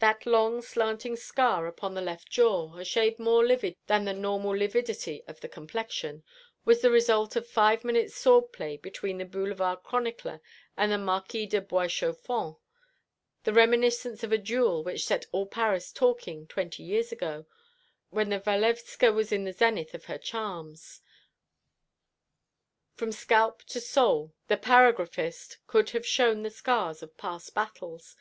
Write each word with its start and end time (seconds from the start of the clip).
That 0.00 0.26
long 0.26 0.60
slanting 0.60 1.14
scar 1.14 1.68
upon 1.68 1.94
the 1.94 2.00
left 2.00 2.28
jaw, 2.28 2.76
a 2.78 2.84
shade 2.84 3.20
more 3.20 3.46
livid 3.46 3.76
than 3.86 4.04
the 4.04 4.12
normal 4.12 4.50
lividity 4.56 5.22
of 5.28 5.38
the 5.38 5.48
complexion, 5.48 6.24
was 6.64 6.80
the 6.80 6.90
result 6.90 7.36
of 7.36 7.46
five 7.46 7.84
minutes' 7.84 8.16
sword 8.16 8.50
play 8.52 8.76
between 8.76 9.18
the 9.18 9.24
Boulevard 9.24 9.84
chronicler 9.84 10.40
and 10.76 10.90
the 10.90 10.98
Marquis 10.98 11.46
du 11.46 11.60
Bois 11.60 11.86
Chaufonds, 11.86 12.56
the 13.44 13.52
reminiscence 13.52 14.24
of 14.24 14.32
a 14.32 14.36
duel 14.36 14.82
which 14.82 15.06
set 15.06 15.26
all 15.30 15.46
Paris 15.46 15.92
talking 15.92 16.48
twenty 16.48 16.82
years 16.82 17.12
ago, 17.12 17.46
when 18.10 18.30
the 18.30 18.40
Walewska 18.44 19.12
was 19.14 19.30
in 19.30 19.44
the 19.44 19.52
zenith 19.52 19.94
of 19.94 20.06
her 20.06 20.18
charms. 20.18 21.02
From 22.96 23.12
scalp 23.12 23.62
to 23.66 23.80
sole 23.80 24.34
the 24.48 24.56
paragraphist 24.56 25.58
could 25.68 25.90
have 25.90 26.04
shown 26.04 26.42
the 26.42 26.50
scars 26.50 27.00
of 27.00 27.16
past 27.16 27.54
battles. 27.54 28.16